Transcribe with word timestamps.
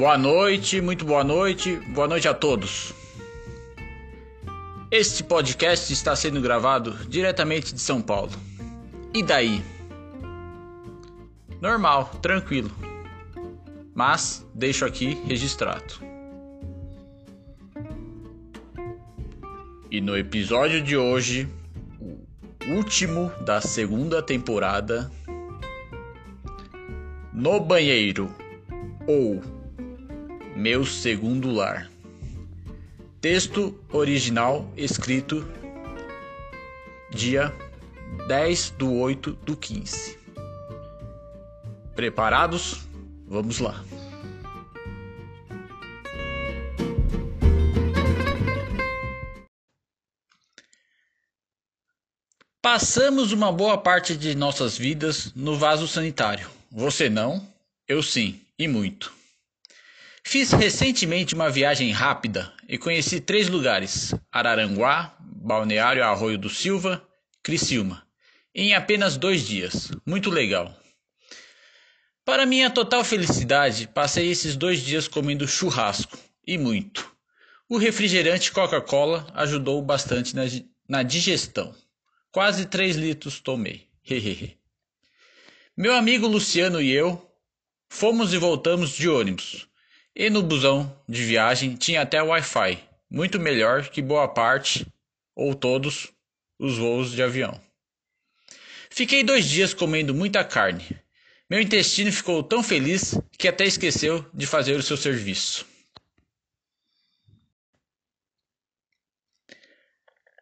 Boa 0.00 0.16
noite, 0.16 0.80
muito 0.80 1.04
boa 1.04 1.22
noite, 1.22 1.76
boa 1.92 2.08
noite 2.08 2.26
a 2.26 2.32
todos. 2.32 2.94
Este 4.90 5.22
podcast 5.22 5.92
está 5.92 6.16
sendo 6.16 6.40
gravado 6.40 6.92
diretamente 7.06 7.74
de 7.74 7.80
São 7.82 8.00
Paulo. 8.00 8.32
E 9.12 9.22
daí? 9.22 9.62
Normal, 11.60 12.06
tranquilo. 12.22 12.70
Mas 13.94 14.42
deixo 14.54 14.86
aqui 14.86 15.20
registrado. 15.26 15.92
E 19.90 20.00
no 20.00 20.16
episódio 20.16 20.82
de 20.82 20.96
hoje, 20.96 21.46
o 22.00 22.72
último 22.72 23.30
da 23.44 23.60
segunda 23.60 24.22
temporada, 24.22 25.12
No 27.34 27.60
Banheiro 27.60 28.34
ou 29.06 29.59
Meu 30.56 30.84
Segundo 30.84 31.50
Lar. 31.50 31.90
Texto 33.20 33.78
original 33.92 34.70
escrito 34.76 35.46
dia 37.10 37.54
10 38.26 38.70
do 38.70 38.92
8 38.94 39.32
do 39.32 39.56
15. 39.56 40.18
Preparados? 41.94 42.80
Vamos 43.26 43.58
lá. 43.58 43.84
Passamos 52.60 53.32
uma 53.32 53.50
boa 53.50 53.78
parte 53.78 54.16
de 54.16 54.34
nossas 54.34 54.76
vidas 54.76 55.32
no 55.34 55.56
vaso 55.56 55.88
sanitário. 55.88 56.50
Você 56.70 57.08
não? 57.08 57.46
Eu 57.88 58.02
sim, 58.02 58.40
e 58.58 58.68
muito. 58.68 59.19
Fiz 60.22 60.52
recentemente 60.52 61.34
uma 61.34 61.50
viagem 61.50 61.90
rápida 61.90 62.52
e 62.68 62.78
conheci 62.78 63.20
três 63.20 63.48
lugares: 63.48 64.14
Araranguá, 64.30 65.16
Balneário 65.20 66.04
Arroio 66.04 66.38
do 66.38 66.48
Silva, 66.50 67.02
Criciúma, 67.42 68.06
em 68.54 68.74
apenas 68.74 69.16
dois 69.16 69.46
dias. 69.46 69.90
Muito 70.06 70.30
legal. 70.30 70.76
Para 72.24 72.46
minha 72.46 72.70
total 72.70 73.02
felicidade, 73.02 73.88
passei 73.88 74.30
esses 74.30 74.54
dois 74.54 74.80
dias 74.80 75.08
comendo 75.08 75.48
churrasco 75.48 76.18
e 76.46 76.56
muito. 76.58 77.10
O 77.68 77.78
refrigerante 77.78 78.52
Coca-Cola 78.52 79.26
ajudou 79.34 79.80
bastante 79.80 80.34
na, 80.36 80.42
na 80.88 81.02
digestão. 81.02 81.74
Quase 82.32 82.66
3 82.66 82.96
litros 82.96 83.40
tomei. 83.40 83.88
Meu 85.76 85.94
amigo 85.94 86.26
Luciano 86.26 86.80
e 86.82 86.90
eu 86.90 87.30
fomos 87.88 88.32
e 88.32 88.38
voltamos 88.38 88.90
de 88.90 89.08
ônibus. 89.08 89.69
E 90.20 90.28
no 90.28 90.42
busão 90.42 90.94
de 91.08 91.24
viagem 91.24 91.76
tinha 91.76 92.02
até 92.02 92.22
Wi-Fi, 92.22 92.78
muito 93.10 93.40
melhor 93.40 93.88
que 93.88 94.02
boa 94.02 94.28
parte, 94.28 94.86
ou 95.34 95.54
todos, 95.54 96.12
os 96.58 96.76
voos 96.76 97.12
de 97.12 97.22
avião. 97.22 97.58
Fiquei 98.90 99.24
dois 99.24 99.48
dias 99.48 99.72
comendo 99.72 100.14
muita 100.14 100.44
carne. 100.44 100.84
Meu 101.48 101.58
intestino 101.58 102.12
ficou 102.12 102.42
tão 102.42 102.62
feliz 102.62 103.18
que 103.38 103.48
até 103.48 103.64
esqueceu 103.64 104.22
de 104.34 104.46
fazer 104.46 104.74
o 104.74 104.82
seu 104.82 104.94
serviço. 104.94 105.64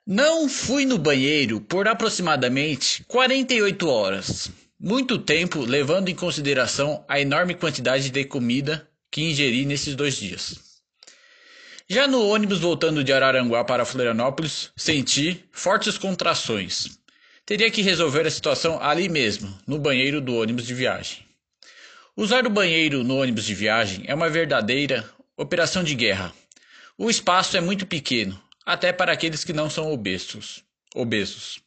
Não 0.04 0.48
fui 0.48 0.84
no 0.84 0.98
banheiro 0.98 1.60
por 1.60 1.86
aproximadamente 1.86 3.04
48 3.04 3.88
horas. 3.88 4.50
Muito 4.76 5.20
tempo 5.20 5.60
levando 5.60 6.08
em 6.08 6.16
consideração 6.16 7.04
a 7.06 7.20
enorme 7.20 7.54
quantidade 7.54 8.10
de 8.10 8.24
comida 8.24 8.87
que 9.10 9.22
ingeri 9.22 9.64
nesses 9.64 9.94
dois 9.94 10.16
dias. 10.16 10.68
Já 11.88 12.06
no 12.06 12.28
ônibus 12.28 12.60
voltando 12.60 13.02
de 13.02 13.12
Araranguá 13.12 13.64
para 13.64 13.84
Florianópolis, 13.84 14.70
senti 14.76 15.42
fortes 15.50 15.96
contrações. 15.96 16.98
Teria 17.46 17.70
que 17.70 17.80
resolver 17.80 18.26
a 18.26 18.30
situação 18.30 18.78
ali 18.82 19.08
mesmo, 19.08 19.58
no 19.66 19.78
banheiro 19.78 20.20
do 20.20 20.34
ônibus 20.34 20.66
de 20.66 20.74
viagem. 20.74 21.24
Usar 22.14 22.46
o 22.46 22.50
banheiro 22.50 23.02
no 23.02 23.16
ônibus 23.16 23.44
de 23.44 23.54
viagem 23.54 24.04
é 24.06 24.14
uma 24.14 24.28
verdadeira 24.28 25.08
operação 25.36 25.82
de 25.82 25.94
guerra. 25.94 26.34
O 26.98 27.08
espaço 27.08 27.56
é 27.56 27.60
muito 27.60 27.86
pequeno, 27.86 28.38
até 28.66 28.92
para 28.92 29.12
aqueles 29.12 29.44
que 29.44 29.52
não 29.52 29.70
são 29.70 29.90
obesos. 29.90 30.64
obesos. 30.94 31.60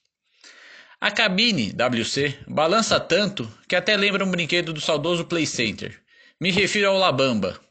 A 0.99 1.09
cabine 1.09 1.71
WC 1.71 2.37
balança 2.47 2.99
tanto 2.99 3.51
que 3.67 3.75
até 3.75 3.97
lembra 3.97 4.25
um 4.25 4.29
brinquedo 4.29 4.71
do 4.71 4.81
saudoso 4.81 5.25
Play 5.25 5.47
Center. 5.47 6.00
Me 6.41 6.50
refiro 6.50 6.88
ao 6.88 6.97
Labamba. 6.97 7.62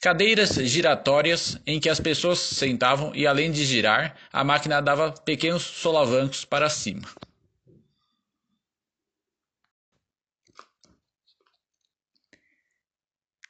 Cadeiras 0.00 0.54
giratórias 0.54 1.58
em 1.66 1.80
que 1.80 1.88
as 1.88 1.98
pessoas 1.98 2.38
sentavam 2.38 3.10
e 3.12 3.26
além 3.26 3.50
de 3.50 3.64
girar, 3.64 4.14
a 4.32 4.44
máquina 4.44 4.80
dava 4.80 5.10
pequenos 5.10 5.64
solavancos 5.64 6.44
para 6.44 6.70
cima. 6.70 7.02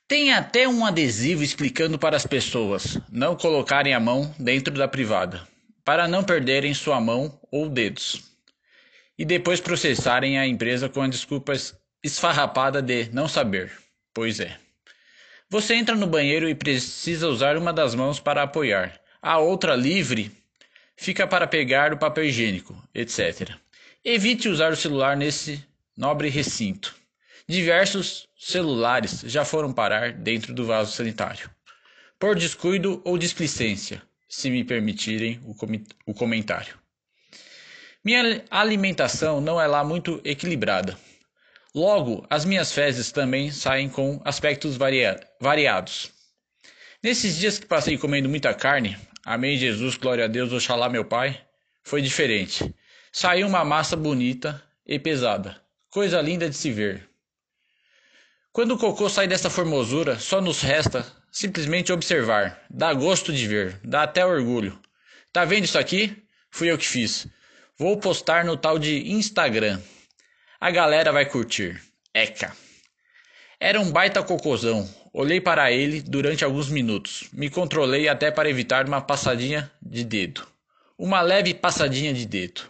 Tem 0.08 0.32
até 0.32 0.66
um 0.66 0.86
adesivo 0.86 1.42
explicando 1.42 1.98
para 1.98 2.16
as 2.16 2.26
pessoas 2.26 2.98
não 3.10 3.36
colocarem 3.36 3.92
a 3.92 4.00
mão 4.00 4.34
dentro 4.38 4.72
da 4.72 4.88
privada, 4.88 5.46
para 5.84 6.08
não 6.08 6.24
perderem 6.24 6.72
sua 6.72 6.98
mão 7.02 7.38
ou 7.52 7.68
dedos. 7.68 8.22
E 9.18 9.26
depois 9.26 9.60
processarem 9.60 10.38
a 10.38 10.46
empresa 10.46 10.88
com 10.88 11.02
a 11.02 11.08
desculpa 11.08 11.52
esfarrapada 12.02 12.80
de 12.80 13.10
não 13.12 13.28
saber. 13.28 13.83
Pois 14.14 14.38
é. 14.38 14.56
Você 15.50 15.74
entra 15.74 15.94
no 15.94 16.06
banheiro 16.06 16.48
e 16.48 16.54
precisa 16.54 17.28
usar 17.28 17.58
uma 17.58 17.72
das 17.72 17.94
mãos 17.94 18.18
para 18.18 18.42
apoiar, 18.42 18.98
a 19.20 19.38
outra 19.38 19.74
livre 19.74 20.30
fica 20.96 21.26
para 21.26 21.46
pegar 21.46 21.92
o 21.92 21.98
papel 21.98 22.24
higiênico, 22.24 22.76
etc. 22.94 23.50
Evite 24.04 24.48
usar 24.48 24.72
o 24.72 24.76
celular 24.76 25.16
nesse 25.16 25.64
nobre 25.96 26.28
recinto. 26.28 26.94
Diversos 27.48 28.28
celulares 28.38 29.22
já 29.26 29.44
foram 29.44 29.72
parar 29.72 30.12
dentro 30.12 30.54
do 30.54 30.64
vaso 30.64 30.92
sanitário. 30.92 31.50
Por 32.18 32.36
descuido 32.36 33.02
ou 33.04 33.18
displicência, 33.18 34.02
se 34.28 34.50
me 34.50 34.62
permitirem 34.62 35.40
o, 35.44 35.54
com 35.54 35.66
o 36.06 36.14
comentário. 36.14 36.78
Minha 38.04 38.44
alimentação 38.50 39.40
não 39.40 39.60
é 39.60 39.66
lá 39.66 39.82
muito 39.82 40.20
equilibrada. 40.24 40.98
Logo, 41.74 42.24
as 42.30 42.44
minhas 42.44 42.72
fezes 42.72 43.10
também 43.10 43.50
saem 43.50 43.88
com 43.88 44.20
aspectos 44.24 44.76
varia 44.76 45.18
variados. 45.40 46.12
Nesses 47.02 47.36
dias 47.36 47.58
que 47.58 47.66
passei 47.66 47.98
comendo 47.98 48.28
muita 48.28 48.54
carne, 48.54 48.96
amém 49.24 49.58
Jesus, 49.58 49.96
glória 49.96 50.26
a 50.26 50.28
Deus, 50.28 50.52
oxalá 50.52 50.88
meu 50.88 51.04
Pai, 51.04 51.40
foi 51.82 52.00
diferente. 52.00 52.72
Saiu 53.12 53.48
uma 53.48 53.64
massa 53.64 53.96
bonita 53.96 54.62
e 54.86 55.00
pesada, 55.00 55.60
coisa 55.90 56.20
linda 56.20 56.48
de 56.48 56.54
se 56.54 56.70
ver. 56.70 57.08
Quando 58.52 58.76
o 58.76 58.78
cocô 58.78 59.08
sai 59.08 59.26
dessa 59.26 59.50
formosura, 59.50 60.16
só 60.16 60.40
nos 60.40 60.60
resta 60.60 61.04
simplesmente 61.32 61.92
observar. 61.92 62.64
Dá 62.70 62.94
gosto 62.94 63.32
de 63.32 63.48
ver, 63.48 63.80
dá 63.82 64.04
até 64.04 64.24
orgulho. 64.24 64.78
Tá 65.32 65.44
vendo 65.44 65.64
isso 65.64 65.76
aqui? 65.76 66.22
Fui 66.52 66.70
eu 66.70 66.78
que 66.78 66.86
fiz. 66.86 67.26
Vou 67.76 67.98
postar 67.98 68.44
no 68.44 68.56
tal 68.56 68.78
de 68.78 69.10
Instagram. 69.10 69.80
A 70.64 70.70
galera 70.70 71.12
vai 71.12 71.26
curtir. 71.26 71.78
Eca. 72.14 72.50
Era 73.60 73.78
um 73.78 73.92
baita 73.92 74.22
cocôzão. 74.22 74.88
Olhei 75.12 75.38
para 75.38 75.70
ele 75.70 76.00
durante 76.00 76.42
alguns 76.42 76.70
minutos. 76.70 77.28
Me 77.34 77.50
controlei 77.50 78.08
até 78.08 78.30
para 78.30 78.48
evitar 78.48 78.88
uma 78.88 79.02
passadinha 79.02 79.70
de 79.82 80.02
dedo. 80.04 80.46
Uma 80.96 81.20
leve 81.20 81.52
passadinha 81.52 82.14
de 82.14 82.24
dedo. 82.24 82.62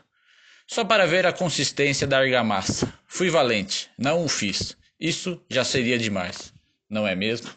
Só 0.67 0.85
para 0.85 1.07
ver 1.07 1.25
a 1.25 1.33
consistência 1.33 2.05
da 2.05 2.19
argamassa. 2.19 2.93
Fui 3.07 3.31
valente. 3.31 3.89
Não 3.97 4.25
o 4.25 4.29
fiz. 4.29 4.77
Isso 4.99 5.41
já 5.49 5.63
seria 5.63 5.97
demais, 5.97 6.53
não 6.91 7.07
é 7.07 7.15
mesmo? 7.15 7.49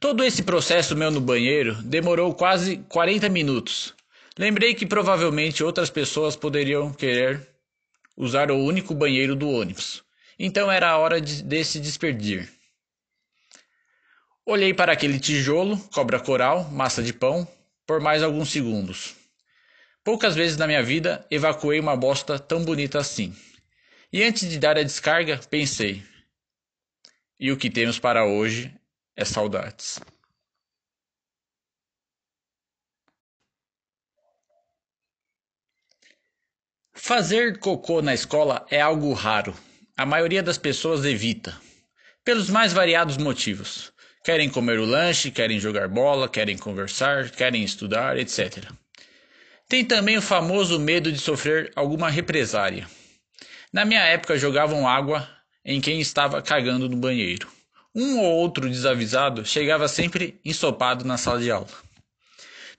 Todo 0.00 0.24
esse 0.24 0.42
processo 0.42 0.96
meu 0.96 1.10
no 1.10 1.20
banheiro 1.20 1.74
demorou 1.82 2.34
quase 2.34 2.78
40 2.88 3.28
minutos. 3.28 3.94
Lembrei 4.38 4.74
que 4.74 4.86
provavelmente 4.86 5.62
outras 5.62 5.90
pessoas 5.90 6.34
poderiam 6.34 6.94
querer 6.94 7.51
usar 8.16 8.50
o 8.50 8.56
único 8.56 8.94
banheiro 8.94 9.34
do 9.34 9.48
ônibus. 9.48 10.04
Então 10.38 10.70
era 10.70 10.90
a 10.90 10.98
hora 10.98 11.20
de, 11.20 11.42
de 11.42 11.64
se 11.64 11.80
despedir. 11.80 12.48
Olhei 14.44 14.74
para 14.74 14.92
aquele 14.92 15.20
tijolo, 15.20 15.78
cobra 15.94 16.18
coral, 16.18 16.64
massa 16.70 17.02
de 17.02 17.12
pão, 17.12 17.46
por 17.86 18.00
mais 18.00 18.22
alguns 18.22 18.50
segundos. 18.50 19.14
Poucas 20.02 20.34
vezes 20.34 20.56
na 20.56 20.66
minha 20.66 20.82
vida 20.82 21.24
evacuei 21.30 21.78
uma 21.78 21.96
bosta 21.96 22.38
tão 22.38 22.64
bonita 22.64 22.98
assim. 22.98 23.34
E 24.12 24.22
antes 24.22 24.48
de 24.48 24.58
dar 24.58 24.76
a 24.76 24.82
descarga, 24.82 25.38
pensei: 25.48 26.02
e 27.38 27.50
o 27.50 27.56
que 27.56 27.70
temos 27.70 27.98
para 27.98 28.24
hoje 28.24 28.72
é 29.16 29.24
saudades. 29.24 30.00
Fazer 37.14 37.58
cocô 37.58 38.00
na 38.00 38.14
escola 38.14 38.64
é 38.70 38.80
algo 38.80 39.12
raro. 39.12 39.54
A 39.94 40.06
maioria 40.06 40.42
das 40.42 40.56
pessoas 40.56 41.04
evita, 41.04 41.54
pelos 42.24 42.48
mais 42.48 42.72
variados 42.72 43.18
motivos. 43.18 43.92
Querem 44.24 44.48
comer 44.48 44.78
o 44.78 44.86
lanche, 44.86 45.30
querem 45.30 45.60
jogar 45.60 45.88
bola, 45.88 46.26
querem 46.26 46.56
conversar, 46.56 47.28
querem 47.28 47.62
estudar, 47.62 48.16
etc. 48.16 48.64
Tem 49.68 49.84
também 49.84 50.16
o 50.16 50.22
famoso 50.22 50.80
medo 50.80 51.12
de 51.12 51.18
sofrer 51.18 51.70
alguma 51.76 52.08
represária. 52.08 52.88
Na 53.70 53.84
minha 53.84 54.00
época 54.00 54.38
jogavam 54.38 54.88
água 54.88 55.28
em 55.62 55.82
quem 55.82 56.00
estava 56.00 56.40
cagando 56.40 56.88
no 56.88 56.96
banheiro. 56.96 57.46
Um 57.94 58.20
ou 58.20 58.36
outro 58.36 58.70
desavisado 58.70 59.44
chegava 59.44 59.86
sempre 59.86 60.40
ensopado 60.42 61.04
na 61.04 61.18
sala 61.18 61.40
de 61.40 61.50
aula. 61.50 61.68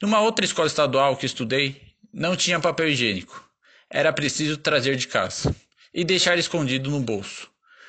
Numa 0.02 0.22
outra 0.22 0.44
escola 0.44 0.66
estadual 0.66 1.16
que 1.18 1.28
estudei, 1.28 1.80
não 2.12 2.36
tinha 2.36 2.60
papel 2.60 2.90
higiênico. 2.90 3.53
Era 3.94 4.12
preciso 4.12 4.58
trazer 4.58 4.96
de 4.96 5.08
casa 5.08 5.56
e 5.94 6.04
deixar 6.04 6.36
escondido 6.40 6.90
no 6.90 7.00
bolso. 7.00 7.48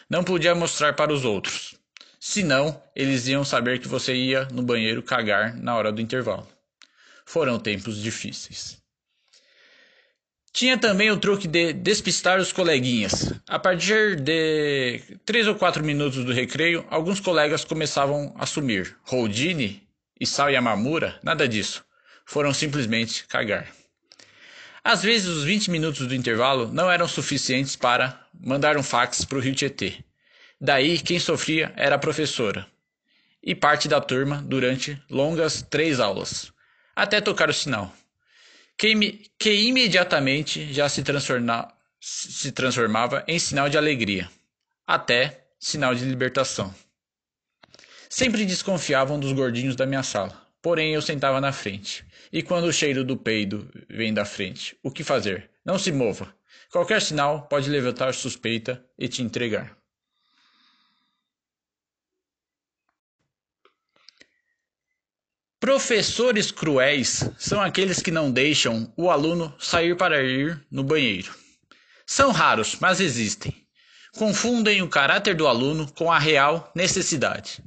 Não 0.09 0.23
podia 0.23 0.55
mostrar 0.55 0.93
para 0.93 1.11
os 1.11 1.25
outros. 1.25 1.77
Senão, 2.21 2.79
eles 2.95 3.27
iam 3.27 3.43
saber 3.43 3.79
que 3.79 3.89
você 3.89 4.15
ia 4.15 4.47
no 4.53 4.63
banheiro 4.63 5.03
cagar 5.03 5.57
na 5.57 5.75
hora 5.75 5.91
do 5.91 6.03
intervalo. 6.03 6.47
Foram 7.25 7.59
tempos 7.59 8.03
difíceis. 8.03 8.77
Tinha 10.53 10.77
também 10.77 11.11
o 11.11 11.17
truque 11.17 11.49
de 11.49 11.73
despistar 11.73 12.39
os 12.39 12.53
coleguinhas. 12.53 13.33
A 13.49 13.59
partir 13.59 14.21
de 14.21 15.01
três 15.25 15.49
ou 15.49 15.55
quatro 15.55 15.83
minutos 15.83 16.23
do 16.23 16.35
recreio, 16.35 16.87
alguns 16.91 17.19
colegas 17.19 17.65
começavam 17.65 18.35
a 18.39 18.45
sumir. 18.45 18.95
Houdini 19.11 19.89
e 20.21 20.27
Sal 20.27 20.51
Yamamura, 20.51 21.19
nada 21.23 21.49
disso. 21.49 21.83
Foram 22.27 22.53
simplesmente 22.53 23.27
cagar. 23.27 23.84
Às 24.85 25.03
vezes, 25.03 25.27
os 25.27 25.45
20 25.45 25.71
minutos 25.71 26.07
do 26.07 26.15
intervalo 26.15 26.71
não 26.71 26.91
eram 26.91 27.09
suficientes 27.09 27.75
para 27.75 28.21
mandar 28.39 28.77
um 28.77 28.83
fax 28.83 29.25
para 29.25 29.39
o 29.39 29.41
Rio 29.41 29.55
Tietê. 29.55 30.05
Daí, 30.61 30.99
quem 30.99 31.19
sofria 31.19 31.73
era 31.75 31.97
a 31.97 31.99
professora 31.99 32.67
e 33.43 33.55
parte 33.55 33.89
da 33.89 34.01
turma 34.01 34.43
durante 34.47 35.03
longas 35.11 35.63
três 35.63 35.99
aulas, 36.01 36.53
até 36.95 37.21
tocar 37.21 37.49
o 37.49 37.55
sinal 37.55 37.93
que, 38.77 39.31
que 39.39 39.53
imediatamente 39.53 40.73
já 40.73 40.89
se, 40.89 41.03
transforma, 41.03 41.73
se 42.01 42.53
transformava 42.53 43.25
em 43.27 43.39
sinal 43.39 43.69
de 43.69 43.79
alegria, 43.79 44.31
até 44.87 45.47
sinal 45.59 45.95
de 45.95 46.05
libertação. 46.05 46.75
Sempre 48.09 48.45
desconfiavam 48.45 49.19
dos 49.19 49.33
gordinhos 49.33 49.77
da 49.77 49.87
minha 49.87 50.03
sala, 50.03 50.44
porém 50.65 50.95
eu 50.95 51.03
sentava 51.03 51.43
na 51.43 51.53
frente. 51.53 52.07
E 52.33 52.43
quando 52.43 52.65
o 52.65 52.73
cheiro 52.73 53.05
do 53.05 53.19
peido 53.19 53.71
vem 53.87 54.15
da 54.15 54.25
frente, 54.25 54.75
o 54.83 54.91
que 54.91 55.05
fazer? 55.05 55.51
Não 55.63 55.79
se 55.79 55.93
mova. 55.93 56.35
Qualquer 56.73 57.03
sinal 57.03 57.47
pode 57.49 57.69
levantar 57.69 58.15
suspeita 58.15 58.83
e 58.99 59.07
te 59.07 59.23
entregar. 59.23 59.77
Professores 65.61 66.51
cruéis 66.51 67.31
são 67.39 67.61
aqueles 67.61 68.01
que 68.01 68.11
não 68.11 68.33
deixam 68.33 68.91
o 68.97 69.11
aluno 69.11 69.55
sair 69.59 69.95
para 69.99 70.23
ir 70.23 70.67
no 70.71 70.83
banheiro. 70.83 71.35
São 72.07 72.33
raros, 72.33 72.79
mas 72.81 73.01
existem. 73.01 73.55
Confundem 74.17 74.81
o 74.81 74.89
caráter 74.89 75.35
do 75.35 75.47
aluno 75.47 75.93
com 75.93 76.11
a 76.11 76.19
real 76.19 76.73
necessidade. 76.75 77.63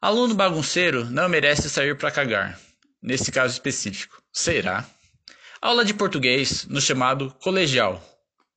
Aluno 0.00 0.34
bagunceiro 0.34 1.04
não 1.06 1.28
merece 1.28 1.68
sair 1.68 1.96
para 1.96 2.10
cagar, 2.10 2.58
nesse 3.02 3.32
caso 3.32 3.54
específico. 3.54 4.22
Será? 4.32 4.88
Aula 5.60 5.84
de 5.84 5.94
português 5.94 6.64
no 6.66 6.80
chamado 6.80 7.34
colegial, 7.42 8.02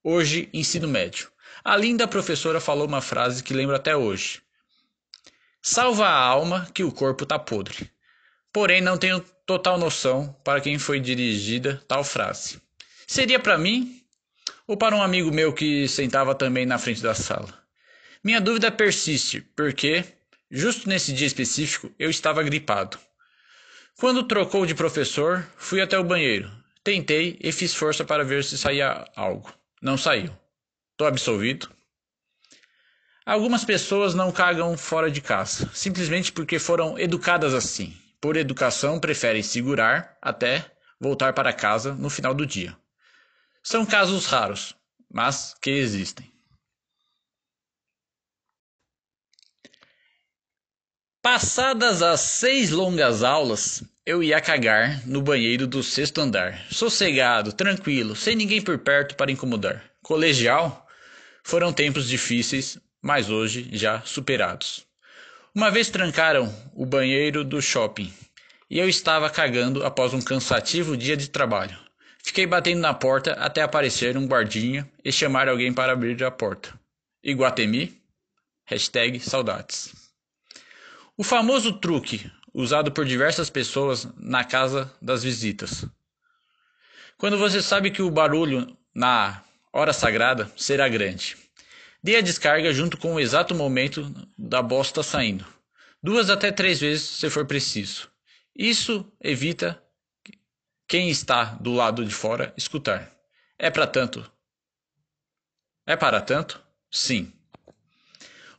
hoje 0.04 0.50
ensino 0.54 0.88
médio. 0.88 1.30
A 1.64 1.76
linda 1.76 2.08
professora 2.08 2.60
falou 2.60 2.88
uma 2.88 3.02
frase 3.02 3.44
que 3.44 3.54
lembro 3.54 3.76
até 3.76 3.96
hoje. 3.96 4.42
Salva 5.62 6.08
a 6.08 6.16
alma 6.16 6.68
que 6.74 6.84
o 6.84 6.92
corpo 6.92 7.26
tá 7.26 7.38
podre 7.38 7.92
porém 8.52 8.82
não 8.82 8.98
tenho 8.98 9.24
total 9.46 9.78
noção 9.78 10.36
para 10.44 10.62
quem 10.62 10.78
foi 10.78 11.00
dirigida 11.00 11.82
tal 11.88 12.04
frase. 12.04 12.62
Seria 13.08 13.40
para 13.40 13.58
mim 13.58 14.02
ou 14.68 14.78
para 14.78 14.96
um 14.96 15.02
amigo 15.02 15.32
meu 15.32 15.54
que 15.54 15.88
sentava 15.88 16.36
também 16.36 16.66
na 16.66 16.78
frente 16.78 17.02
da 17.02 17.14
sala? 17.14 17.54
Minha 18.24 18.40
dúvida 18.40 18.72
persiste, 18.72 19.42
porque, 19.56 20.04
justo 20.51 20.89
nesse 20.89 21.13
dia 21.13 21.27
específico, 21.27 21.92
eu 21.98 22.09
estava 22.09 22.44
gripado. 22.44 23.00
Quando 23.98 24.27
trocou 24.27 24.65
de 24.65 24.75
professor, 24.75 25.48
fui 25.57 25.81
até 25.81 25.98
o 25.98 26.03
banheiro. 26.03 26.51
Tentei 26.83 27.38
e 27.42 27.51
fiz 27.51 27.74
força 27.74 28.03
para 28.03 28.24
ver 28.24 28.44
se 28.44 28.57
saía 28.57 29.06
algo. 29.15 29.53
Não 29.81 29.98
saiu. 29.98 30.36
Tô 30.98 31.06
absolvido? 31.06 31.69
Algumas 33.25 33.63
pessoas 33.63 34.13
não 34.13 34.31
cagam 34.31 34.75
fora 34.77 35.09
de 35.09 35.21
casa, 35.21 35.69
simplesmente 35.74 36.31
porque 36.31 36.59
foram 36.59 37.00
educadas 37.00 37.53
assim 37.53 37.95
por 38.21 38.38
educação, 38.38 39.00
preferem 39.00 39.42
segurar 39.42 40.15
até 40.21 40.71
voltar 41.00 41.33
para 41.33 41.51
casa 41.51 41.95
no 41.95 42.09
final 42.09 42.36
do 42.36 42.45
dia. 42.45 42.77
São 43.63 43.83
casos 43.83 44.27
raros, 44.27 44.75
mas 45.12 45.56
que 45.59 45.71
existem. 45.71 46.31
Passadas 51.22 52.02
as 52.02 52.20
seis 52.20 52.72
longas 52.72 53.22
aulas, 53.22 53.84
eu 54.04 54.24
ia 54.24 54.42
cagar 54.42 55.08
no 55.08 55.22
banheiro 55.22 55.68
do 55.68 55.84
sexto 55.84 56.20
andar, 56.20 56.66
sossegado, 56.72 57.54
tranquilo, 57.54 58.16
sem 58.16 58.36
ninguém 58.36 58.60
por 58.60 58.80
perto 58.80 59.16
para 59.16 59.32
incomodar. 59.32 59.84
Colegial? 60.02 60.88
Foram 61.44 61.72
tempos 61.72 62.10
difíceis, 62.10 62.80
mas 63.00 63.30
hoje 63.30 63.70
já 63.72 64.02
superados. 64.02 64.84
Uma 65.54 65.70
vez 65.70 65.92
trancaram 65.92 66.52
o 66.74 66.88
banheiro 66.88 67.44
do 67.44 67.62
shopping 67.62 68.12
e 68.68 68.80
eu 68.80 68.90
estava 68.90 69.30
cagando 69.30 69.86
após 69.86 70.16
um 70.16 70.22
cansativo 70.22 70.98
dia 70.98 71.16
de 71.16 71.30
trabalho. 71.30 71.78
Fiquei 72.24 72.48
batendo 72.48 72.82
na 72.82 72.96
porta 72.96 73.34
até 73.34 73.62
aparecer 73.62 74.18
um 74.18 74.26
guardinha 74.26 74.90
e 75.06 75.12
chamar 75.12 75.48
alguém 75.48 75.72
para 75.72 75.94
abrir 75.94 76.24
a 76.24 76.32
porta. 76.32 76.74
Iguatemi? 77.24 78.02
Hashtag 78.66 79.20
saudades. 79.20 80.00
O 81.22 81.24
famoso 81.24 81.74
truque 81.74 82.32
usado 82.52 82.92
por 82.92 83.06
diversas 83.06 83.48
pessoas 83.48 84.08
na 84.18 84.44
casa 84.44 84.92
das 85.00 85.22
visitas. 85.22 85.86
Quando 87.16 87.38
você 87.38 87.62
sabe 87.62 87.92
que 87.92 88.02
o 88.02 88.10
barulho 88.10 88.76
na 88.92 89.44
hora 89.72 89.94
sagrada 89.94 90.52
será 90.58 90.90
grande. 90.90 91.38
Dê 92.01 92.16
a 92.16 92.22
descarga 92.22 92.74
junto 92.74 92.98
com 92.98 93.13
o 93.13 93.20
exato 93.20 93.54
momento 93.54 94.12
da 94.36 94.63
bosta 94.63 95.04
saindo. 95.04 95.46
Duas 96.01 96.28
até 96.28 96.51
três 96.51 96.80
vezes 96.80 97.04
se 97.04 97.30
for 97.30 97.46
preciso. 97.46 98.10
Isso 98.56 99.06
evita 99.22 99.80
quem 100.88 101.08
está 101.12 101.54
do 101.54 101.72
lado 101.72 102.04
de 102.04 102.16
fora 102.16 102.51
escutar. 102.58 103.16
É 103.60 103.70
para 103.70 103.86
tanto? 103.86 104.25
É 105.86 105.96
para 105.96 106.20
tanto? 106.20 106.60
Sim. 106.90 107.32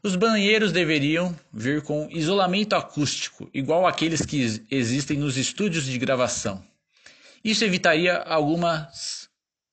Os 0.04 0.16
banheiros 0.16 0.72
deveriam 0.72 1.38
vir 1.52 1.80
com 1.80 2.08
isolamento 2.10 2.74
acústico, 2.74 3.48
igual 3.54 3.86
aqueles 3.86 4.26
que 4.26 4.64
existem 4.68 5.16
nos 5.16 5.36
estúdios 5.36 5.84
de 5.84 5.96
gravação. 5.96 6.66
Isso 7.44 7.64
evitaria 7.64 8.16
algumas 8.16 9.30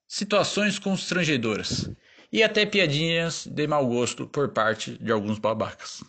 situações 0.07 0.77
constrangedoras 0.77 1.89
e 2.31 2.43
até 2.43 2.63
piadinhas 2.63 3.47
de 3.47 3.65
mau 3.65 3.87
gosto 3.87 4.27
por 4.27 4.49
parte 4.49 4.97
de 4.99 5.11
alguns 5.11 5.39
babacas. 5.39 6.03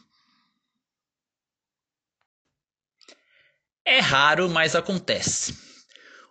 É 3.85 4.00
raro, 4.00 4.50
mas 4.50 4.77
acontece. 4.77 5.59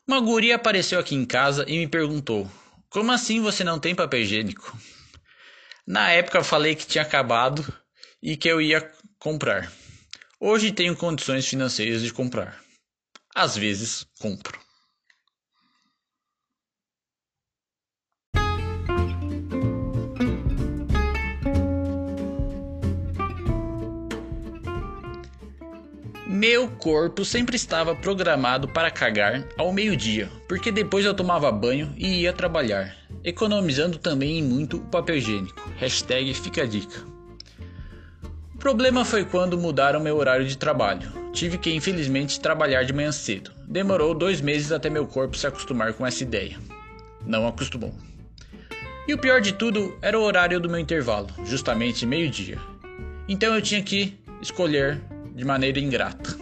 Uma 0.08 0.19
guria 0.19 0.55
apareceu 0.55 1.00
aqui 1.00 1.15
em 1.15 1.25
casa 1.25 1.65
e 1.67 1.77
me 1.77 1.88
perguntou: 1.88 2.50
Como 2.88 3.12
assim 3.12 3.41
você 3.41 3.63
não 3.63 3.79
tem 3.79 3.96
papel 3.96 4.22
higiênico? 4.22 4.77
Na 5.89 6.12
época 6.12 6.43
falei 6.43 6.75
que 6.75 6.86
tinha 6.86 7.01
acabado 7.01 7.65
e 8.22 8.38
que 8.38 8.48
eu 8.48 8.62
ia 8.62 8.88
comprar. 9.17 9.72
Hoje 10.39 10.72
tenho 10.72 10.96
condições 10.96 11.48
financeiras 11.48 12.03
de 12.03 12.13
comprar. 12.13 12.62
Às 13.36 13.58
vezes 13.58 14.05
compro. 14.19 14.60
Meu 26.27 26.69
corpo 26.77 27.25
sempre 27.25 27.55
estava 27.55 27.96
programado 27.96 28.67
para 28.67 28.91
cagar 28.91 29.43
ao 29.58 29.74
meio-dia, 29.74 30.29
porque 30.48 30.72
depois 30.72 31.03
eu 31.03 31.15
tomava 31.15 31.51
banho 31.51 31.91
e 31.98 32.22
ia 32.22 32.31
trabalhar, 32.31 32.96
economizando 33.23 33.97
também 33.97 34.43
muito 34.43 34.77
o 34.77 34.81
papel 34.81 35.17
higiênico. 35.17 35.69
Hashtag 35.77 36.33
fica 36.33 36.63
a 36.63 36.65
dica. 36.65 37.03
O 38.53 38.57
problema 38.57 39.05
foi 39.05 39.23
quando 39.23 39.57
mudaram 39.57 39.99
meu 39.99 40.17
horário 40.17 40.45
de 40.45 40.57
trabalho. 40.57 41.09
Tive 41.31 41.57
que 41.57 41.73
infelizmente 41.73 42.39
trabalhar 42.39 42.83
de 42.83 42.91
manhã 42.91 43.11
cedo. 43.11 43.51
Demorou 43.67 44.13
dois 44.13 44.41
meses 44.41 44.71
até 44.71 44.89
meu 44.89 45.05
corpo 45.05 45.38
se 45.38 45.47
acostumar 45.47 45.93
com 45.93 46.05
essa 46.05 46.23
ideia. 46.23 46.57
Não 47.25 47.47
acostumou. 47.47 47.93
E 49.07 49.13
o 49.13 49.17
pior 49.17 49.41
de 49.41 49.53
tudo 49.53 49.97
era 50.01 50.19
o 50.19 50.21
horário 50.21 50.59
do 50.59 50.69
meu 50.69 50.79
intervalo, 50.79 51.29
justamente 51.45 52.05
meio-dia. 52.05 52.59
Então 53.27 53.55
eu 53.55 53.61
tinha 53.61 53.81
que 53.81 54.19
escolher 54.41 55.01
de 55.35 55.45
maneira 55.45 55.79
ingrata. 55.79 56.38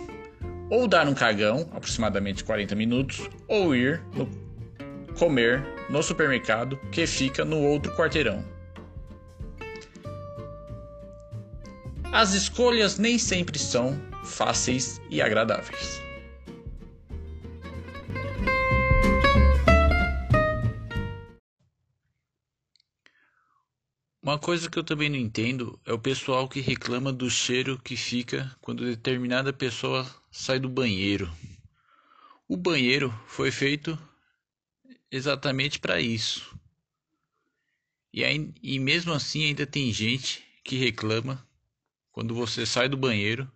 Ou 0.70 0.88
dar 0.88 1.08
um 1.08 1.14
cagão, 1.14 1.70
aproximadamente 1.72 2.44
40 2.44 2.76
minutos, 2.76 3.30
ou 3.48 3.76
ir 3.76 4.02
no 4.14 4.47
comer 5.18 5.66
no 5.90 6.02
supermercado 6.04 6.78
que 6.92 7.08
fica 7.08 7.44
no 7.44 7.62
outro 7.62 7.94
quarteirão. 7.96 8.44
As 12.12 12.34
escolhas 12.34 12.98
nem 12.98 13.18
sempre 13.18 13.60
são 13.60 14.00
fáceis 14.24 15.02
e 15.10 15.22
agradáveis. 15.22 16.02
Uma 24.22 24.38
coisa 24.38 24.70
que 24.70 24.78
eu 24.78 24.84
também 24.84 25.10
não 25.10 25.16
entendo 25.16 25.80
é 25.86 25.94
o 25.94 26.00
pessoal 26.00 26.50
que 26.50 26.60
reclama 26.60 27.14
do 27.14 27.30
cheiro 27.30 27.80
que 27.82 27.96
fica 27.96 28.54
quando 28.60 28.84
determinada 28.84 29.54
pessoa 29.54 30.06
sai 30.30 30.60
do 30.60 30.68
banheiro. 30.68 31.32
O 32.48 32.58
banheiro 32.58 33.14
foi 33.26 33.52
feito 33.52 33.98
exatamente 35.12 35.80
para 35.80 36.00
isso. 36.00 36.58
E, 38.14 38.24
aí, 38.24 38.52
e 38.62 38.80
mesmo 38.80 39.14
assim 39.14 39.46
ainda 39.46 39.66
tem 39.66 39.92
gente 39.92 40.44
que 40.64 40.76
reclama 40.76 41.48
quando 42.12 42.34
você 42.34 42.66
sai 42.66 42.90
do 42.90 42.98
banheiro 42.98 43.50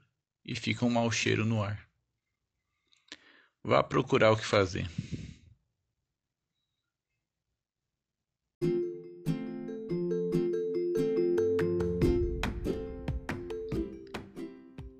e 0.45 0.55
fica 0.55 0.85
um 0.85 0.89
mau 0.89 1.11
cheiro 1.11 1.45
no 1.45 1.63
ar. 1.63 1.89
Vá 3.63 3.83
procurar 3.83 4.31
o 4.31 4.37
que 4.37 4.45
fazer. 4.45 4.89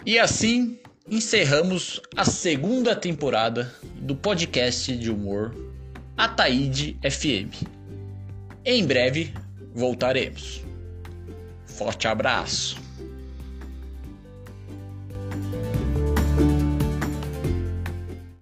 E 0.05 0.17
assim 0.17 0.79
encerramos 1.08 2.01
a 2.15 2.25
segunda 2.25 2.96
temporada 2.96 3.74
do 3.96 4.15
podcast 4.15 4.96
de 4.98 5.12
humor 5.12 5.70
Ataíde 6.21 6.99
FM. 7.01 7.49
Em 8.63 8.85
breve 8.85 9.33
voltaremos. 9.73 10.63
Forte 11.65 12.07
abraço. 12.07 12.79